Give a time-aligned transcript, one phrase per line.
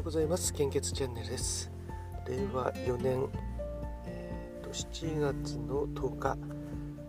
[0.00, 0.54] ようございます。
[0.54, 1.70] 献血チャンネルです。
[2.26, 3.28] 令和4年、
[4.06, 6.38] えー、と7月の10日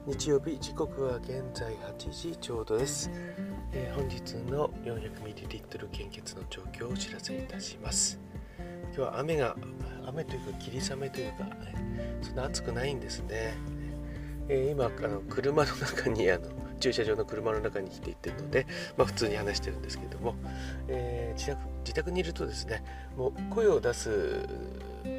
[0.05, 3.09] 日曜日時刻は現在8時ちょうどです、
[3.71, 8.19] えー、本日の 400ml 献血の状況をお知らせいたします。
[8.93, 9.55] 今日は雨が
[10.05, 11.47] 雨というか霧雨というか、
[12.21, 13.53] そんな暑くないんですね、
[14.49, 16.49] えー、今あの車の中にあの
[16.81, 20.35] 駐車場の車の中に来ていってるので、まあ、普通に話してるんですけども、
[20.89, 22.83] えー、自宅自宅にいるとですね
[23.15, 24.47] もう声を出す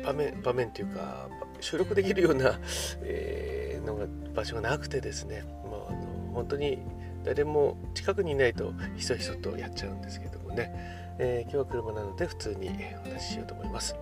[0.04, 1.28] 場面場面というか
[1.60, 2.58] 収録できるような、
[3.02, 6.78] えー、のが場所がなくてですねもうあの本当に
[7.24, 10.72] 誰も近くにいないとひそひそとやっちゃうんですけどもね、
[11.18, 12.70] えー、今日は車なので普通に
[13.04, 13.96] お話ししようと思います。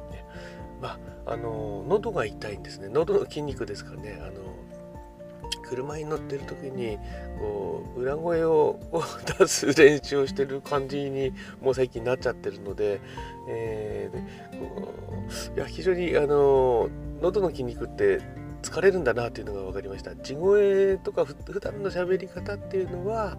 [0.81, 2.89] まあ、あの喉が痛いんですね。
[2.89, 4.19] 喉の筋肉ですからね。
[4.23, 4.50] あの
[5.71, 6.99] 車に乗ってる時に
[7.39, 8.81] こう裏声を
[9.39, 13.01] 出す練習をしてる感じにもう最近なっちゃってるので,、
[13.49, 16.89] えー、でいや非常にあの
[17.23, 18.21] 喉の筋肉って
[18.63, 20.15] 疲れるんだなというのが分かりました。
[20.17, 23.39] 地声とか普段の喋り方っていうのは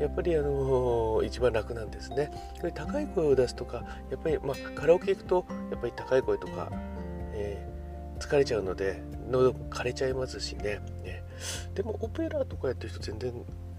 [0.00, 2.30] やっぱりあの一番楽なんですね。
[2.74, 6.70] 高い声を出すとかやっぱり、まあ、カラオケ行くとやっぱり高い声とか、
[7.34, 10.80] えー、疲れちゃうので喉枯れちゃいますしね。
[11.04, 11.22] ね
[11.74, 13.32] でもオペラとかやってる人全然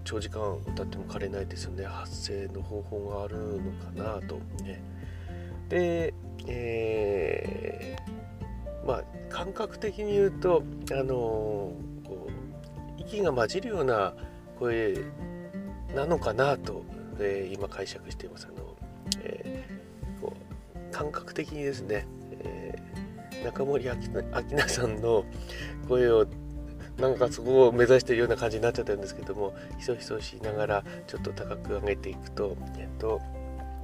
[0.04, 1.84] 長時間歌っても枯れないですよね。
[1.84, 4.82] 発声の方法があるのかなとね。
[5.68, 6.14] で、
[6.46, 11.72] えー、まあ感覚的に言うとあの
[12.04, 14.14] こう息が混じるような
[14.58, 14.98] 声
[15.94, 16.82] なのかなと、
[17.18, 18.46] えー、今解釈しています。
[18.46, 18.76] あの、
[19.22, 20.34] えー、こ
[20.74, 22.06] う感覚的にですね、
[22.42, 23.94] えー、中森明
[24.50, 25.24] 菜さんの
[25.88, 26.26] 声を
[26.98, 33.20] なんかそこを目指しているような感じになっちゃってるんですけどもひそひそしながらちょっと高く上げていくとえっと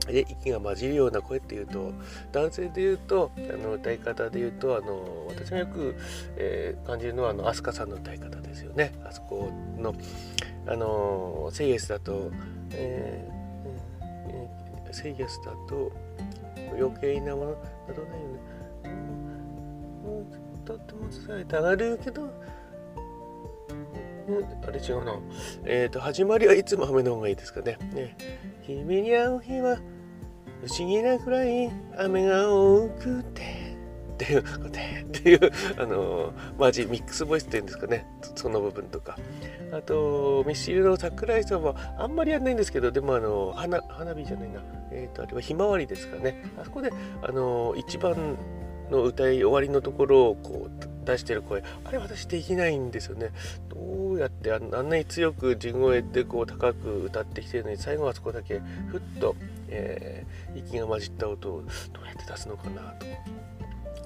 [0.07, 1.93] で息が混じるような声っていうと
[2.33, 5.95] 男性で言うとあの歌い方で言うとあの私がよく、
[6.37, 8.93] えー、感じるのはあの飛鳥さんの歌い方ですよね。
[9.05, 9.95] あそこの
[10.67, 12.31] あのセイエスだと、
[12.73, 13.41] えー
[14.31, 15.93] えー、セイエスだと
[16.79, 18.41] 余計なものなどないよね、
[20.57, 22.31] うん、とっても伝えたがるけど
[24.67, 25.19] あれ違うな。
[25.65, 27.79] えっ、ー、と、始まりはいつも雨の方がいいですかね。
[27.95, 28.17] ね
[28.67, 29.77] 君に会う日は
[30.67, 33.71] 不思議なくらい雨が多くて。
[34.21, 38.07] っていう、っていう、あの、マジミックスボイスっていうんですかね。
[38.35, 39.17] その部分とか。
[39.73, 44.61] あと、ミッシルの桜井さんはあんまりやんないんですけど、でもあの、花花火じゃないな。
[44.93, 46.43] えっ、ー、と、あれはひまわりですかね。
[46.61, 46.91] あそこで、
[47.23, 48.37] あの、一番
[48.91, 51.63] の歌い終わりのところをこう出してる声。
[51.85, 53.31] あれ私できないんですよね。
[53.69, 59.35] どうやってあんなに強く地声でこう高く歌ってきてるのに最後はそこだけふっと、
[59.69, 61.63] えー、息が混じった音を
[61.93, 63.07] どうやって出すのかなと。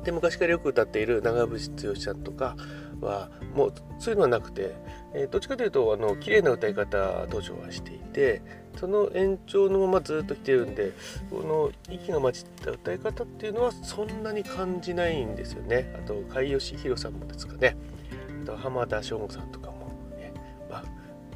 [0.05, 2.57] で昔からよく歌っている長渕剛さんとか
[3.01, 4.75] はもうそういうのはなくて、
[5.15, 8.43] えー、どっちかというとあの綺麗な歌い方登場はしていて
[8.77, 10.93] その延長のままずっと来てるんで
[11.31, 15.95] この息が混じった歌い方っていうのはそんなに感じないんですよね。
[15.97, 17.77] あと甲斐義弘さんもですかね。
[18.43, 20.33] あと浜田省吾さんとかも、ね。
[20.71, 20.83] まあ、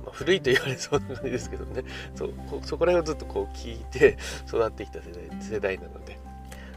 [0.04, 1.84] まあ、古いと言われそうな感じですけどね。
[2.14, 2.28] そ
[2.62, 4.16] そこら辺をずっとこう聞いて
[4.46, 6.18] 育ってきた世代世代なので。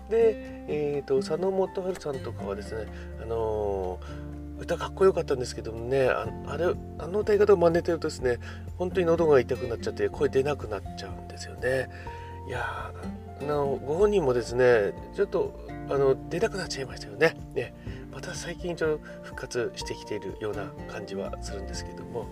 [0.10, 2.86] で、えーと、佐野元春さんとかはですね、
[3.24, 6.66] あのー、歌かっこよかったんですけどもねああれ
[7.00, 8.38] あの歌い方を真似てるとですね
[8.78, 11.90] 本当に喉が痛くなっちゃって声出なくなっちゃうんですよね。
[12.48, 12.92] いや
[13.42, 17.36] あのご本人もですねちょっとあの出なくなっちゃいましたよね。
[17.56, 17.74] ね。
[18.12, 22.28] また最近ちょっと復活してきているような感じはするんですけども、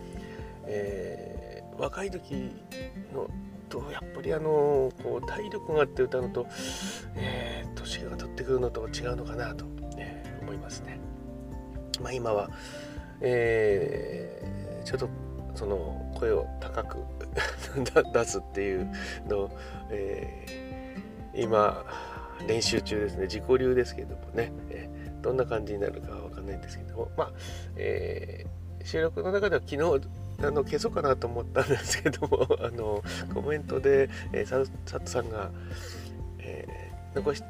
[0.65, 2.51] えー、若い時
[3.13, 3.27] の
[3.69, 6.47] とやっぱりあのこう体力があって歌うのと、
[7.15, 9.65] えー、年が取ってくるのと違うのかなと、
[9.95, 10.99] ね、思いますね。
[12.01, 12.49] まあ、今は、
[13.21, 15.09] えー、ちょっと
[15.55, 16.97] その声を高く
[18.13, 18.89] 出すっていう
[19.27, 19.57] のを、
[19.91, 21.85] えー、今
[22.47, 23.23] 練習中ですね。
[23.23, 27.11] 自己流ですけどもね、えー、どんな感じになるかは分かんないんですけども。
[27.17, 27.31] まあ、
[27.75, 30.07] えー、収録の中では昨日
[30.41, 33.03] あの消そうかなと思ったんですけども あの
[33.33, 35.51] コメントで、えー、サットさんが、
[36.39, 37.43] えー、残し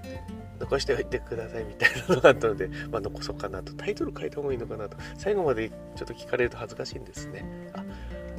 [0.59, 4.97] 残しておいてくださいみたいなのがあったので、まあ、残そうかなとタイトル書いた方がいいのかなと。
[5.17, 7.45] 最後までちょっと聞かれると恥ずかしいんですね。
[7.73, 7.83] あ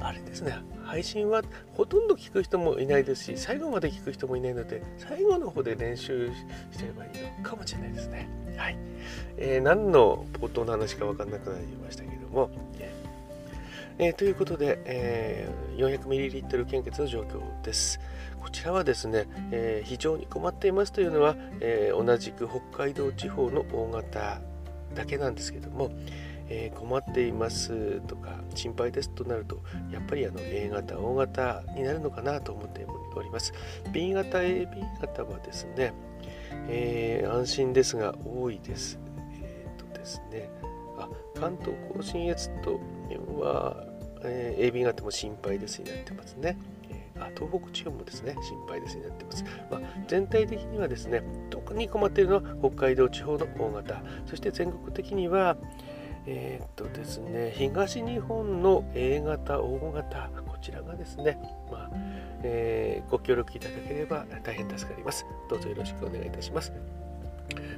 [0.02, 0.54] あれですね。
[0.84, 1.42] 配信は
[1.74, 6.30] ほとんど聞く人もいないですし最後まで聞く人もいないので最後の方で練習
[6.72, 8.28] してればいいのかもしれないですね。
[8.56, 8.76] はい、
[9.36, 12.50] えー、何の冒頭の話か分かんなくなりましたけども、
[14.02, 18.00] えー、ということで、えー、400ml 献血の状況です。
[18.40, 24.40] こちらはですね、えー、非常に困っていますというのは、え、同じく北海道地方の大型
[24.94, 25.90] だけなんですけども、
[26.48, 29.60] え、困っていますとか心配ですとなると
[29.92, 33.52] やっぱりあの A 型 O 型になるのかなと思っております
[33.92, 34.66] B 型 AB
[35.02, 35.92] 型はですね、
[36.68, 38.98] えー、安心ですが多いです
[39.42, 40.50] えっ、とですね
[40.98, 41.08] あ
[41.38, 42.80] 関東甲信越と
[43.38, 43.89] は
[44.22, 46.56] えー、AB 型も心配ですになってますね。
[47.20, 49.44] あ東北地方もですね、心配ですになってます。
[49.70, 55.56] まあ、全体的にはですね、特に困っているのは北海道地方の大型、そして全国的には、
[56.26, 61.38] えー、っとですね、東日本の A 型、大型、こちらがですね、
[61.70, 61.90] まあ
[62.42, 65.26] えー、ご協力いただければ大変助かります。
[65.48, 66.72] どうぞよろしくお願いいたします。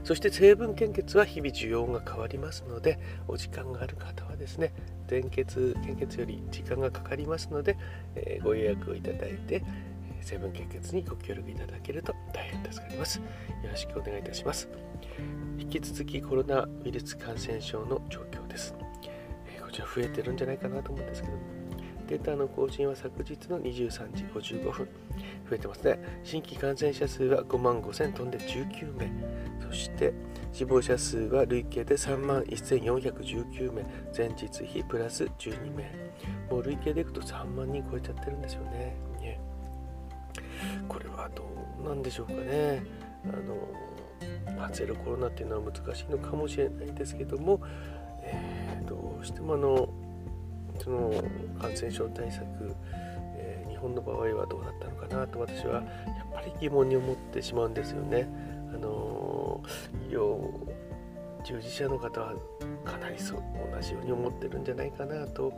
[0.05, 2.99] そして成分献血は日々需要が変わりますので
[3.29, 4.73] お時間がある方はですね
[5.09, 7.77] 電血献血より時間がかかりますので、
[8.15, 9.63] えー、ご予約をいただいて
[10.21, 13.19] 成分献血にご協力いただけると大変助かります。
[13.19, 13.25] よ
[13.69, 14.69] ろしくお願いいたします。
[15.59, 18.75] 引き続きコロナウイルス感染症の状況です。
[19.47, 21.35] えー、こちら増えてるんじゃないかなと思うんですけど
[22.09, 24.89] データの更新は昨日の23時55分
[25.53, 25.99] 増えてますね。
[26.25, 29.11] 新規感染者数は5万5000飛んで19名。
[29.61, 30.15] そして
[30.53, 33.83] 死亡者数は累計で3万1419名。
[34.17, 35.85] 前日比プラス12名。
[36.51, 38.97] もう累計でいくと3万人超えちゃってるんですよね。
[39.21, 39.41] ね。
[40.89, 41.45] これはど
[41.85, 42.83] うなんでしょうかね。
[43.27, 43.37] あ
[44.47, 47.61] の、まあ、ゼロコロナっていうのは難しいのかもしれないですけども、
[48.23, 49.89] えー、どうしてもあの
[50.83, 51.13] その
[51.61, 52.75] 感染症対策、
[53.83, 58.29] 本の場合はどうだったのかなと私はやっぱり疑問に思ってしまうんですよね。
[58.73, 59.63] あの
[60.09, 60.39] 医療
[61.45, 62.35] 従事者の方は
[62.85, 63.43] かなりそう
[63.73, 65.53] 同じように思ってるんじゃないかなと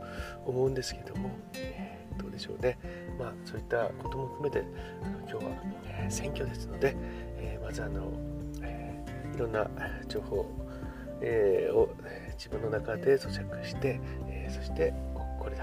[0.45, 2.77] 思うんですけども、えー、どうでしょうね。
[3.19, 4.63] まあそういったことも含めて
[5.03, 5.51] あの今日は、
[5.85, 6.95] えー、選挙ですので、
[7.37, 8.11] えー、まずあの、
[8.63, 9.03] え
[9.35, 9.69] いろんな
[10.07, 10.45] 情報、
[11.21, 11.89] えを
[12.33, 14.93] 自分の中で咀嚼して、えそして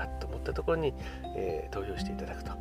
[0.02, 0.94] これだと思ったところに、
[1.36, 2.50] えー、投票していただくと。
[2.52, 2.56] も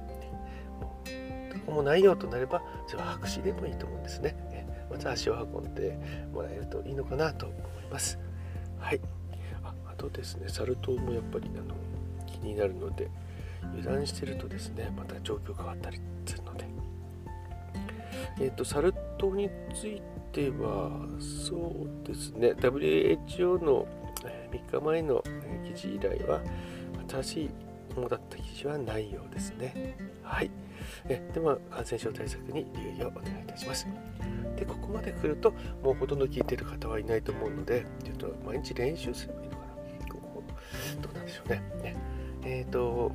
[1.06, 4.36] うどこもないよとなれば、それは白紙でもいいと思うんですね。
[4.52, 5.98] えまず足を運んで
[6.34, 7.60] もらえるといいのかなと思い
[7.92, 8.20] ます。
[8.80, 9.02] はい。
[9.64, 11.76] ああとですね、サル痘もやっぱりあの
[12.26, 13.10] 気になるので、
[13.74, 16.66] 油断してるとですね、また状況変わったりするので。
[18.40, 20.02] えっ、ー、と、サル痘につい
[20.32, 20.90] ては、
[21.20, 23.88] そうですね、WHO の
[24.52, 25.24] 3日前の
[25.64, 26.42] 記事以来は、
[27.12, 27.50] 正しい
[27.96, 29.98] ものだった記事はないようですね。
[30.24, 30.52] はい。
[31.10, 33.86] えでは、感染症対策に留意をお願いいたします。
[34.56, 35.52] で、ここまで来ると、
[35.84, 40.13] もうほとんど聞いてる方はいないと思うので、ちょっと毎日練習すればいいのかな。
[40.13, 40.44] ここ
[41.02, 41.63] どうなんでしょうね。
[41.84, 41.98] ね
[42.44, 43.12] えっ、ー、と、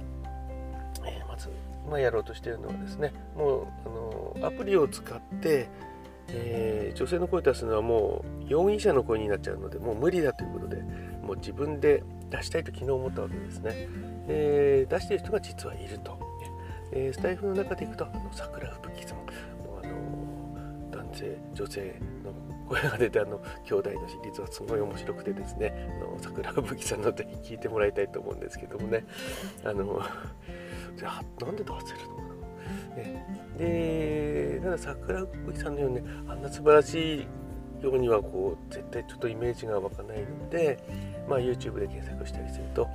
[1.06, 1.48] えー、まず、
[1.86, 5.68] 今やろうとしているのはですね、もう、あのアプリを使って、
[6.28, 10.82] えー、女性の声を出すのはもう容疑者の声になっちゃうのでもう無理だということで
[11.22, 13.88] もう自分で出したいと昨日思ったわけですね。
[14.26, 16.18] で出している人が実はいると。
[16.92, 19.24] え、スタイフの中でいくと、あの桜吹雪さん、も
[19.82, 22.32] うあの男性、女性の
[22.68, 29.04] 声が出て、あの兄弟のシリーズはすごい面白くてですね、あの桜吹雪さんのぜひ聞いてもらいたいと思うんですけどもね、
[29.64, 30.00] あの
[30.96, 32.26] じゃあなんで出せるのかな。
[32.96, 33.26] ね、
[33.58, 37.26] で、ただ桜吹さんのように、ね、あんな素晴らしい
[37.82, 40.78] ようにはこう絶対ちょっとイメージが湧かないので、
[41.28, 42.88] まあ、YouTube で検索したりすると、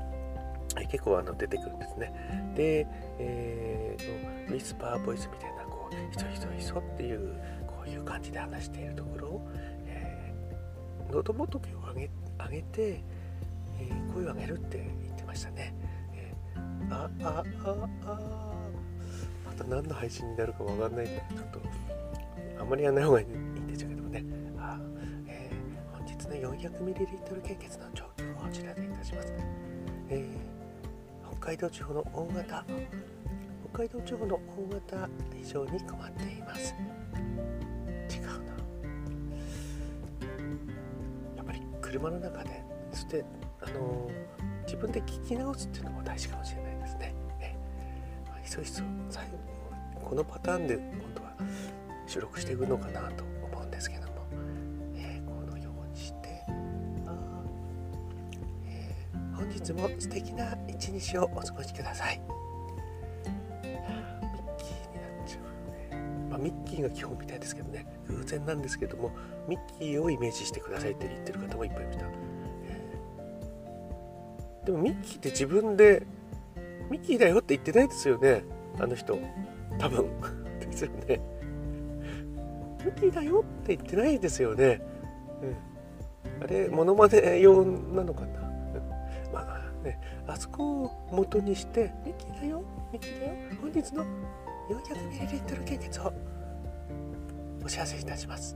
[0.90, 2.54] 結構あの出てくるんですね。
[2.56, 2.88] で、
[3.20, 7.36] えー、ウィスパーボイスみたいなこうひそひそひそっていう
[7.68, 9.50] こういう感じで話しているところを、
[9.86, 11.62] えー、喉元を
[11.94, 12.10] 上げ
[12.40, 13.04] 上げて、
[13.80, 15.74] えー、声を上げるって言ってましたね。
[16.14, 18.20] えー、ああああ
[19.46, 21.60] また何の配信になるかわかんないんでちょっと
[22.62, 24.41] あんまりやらない方がいいんでしょうけどもね。
[26.28, 29.34] の 400ml 献血の状況をこちらでいたします。
[30.10, 32.66] えー、北海道地方の大型
[33.74, 36.75] 北海道地方の大型非常に困っています。
[38.10, 38.32] 違うな。
[41.38, 43.24] やっぱり車の中でそして
[43.62, 47.16] あのー、自分で聞き直すっていうのも大事かもしれないですね。
[47.40, 47.56] え、
[48.28, 49.40] まあ、ひそひそ最後
[50.10, 51.34] このパターンで今度は
[52.06, 53.31] 収録していくのかなと
[59.63, 62.22] 日も素敵な一日をお過ごしください。
[63.63, 63.74] ミッ
[64.58, 66.27] キーになっちゃうね。
[66.30, 69.12] まあ、ミッキーが基本みたいですけどね、偶然なんですけども、
[69.48, 72.06] ミッキーをイメージしてくださいって言ってる方もいっぱいいました。
[74.65, 76.06] でもミッキーって自分で
[76.89, 78.44] ミッキーだよって言ってないですよね。
[78.80, 79.18] あの人。
[79.77, 80.10] 多分。
[80.60, 81.20] ですよね。
[82.86, 84.82] ミッキーだよって言ってないですよね、
[85.41, 88.41] うん、あれモノマネ用なのかな？
[90.42, 94.04] そこを元にしてミッキーだよミッキーだよ本日の
[94.72, 96.12] 400ml 献血を
[97.64, 98.56] お知らせいたします。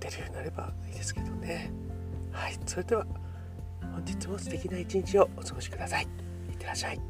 [0.00, 1.70] 出るようになればいいですけどね。
[2.32, 3.06] はいそれでは
[3.82, 6.04] 本日も素敵な一日をお過ごしください。
[6.50, 7.00] いってらっしゃい。